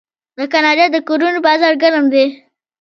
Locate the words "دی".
2.13-2.25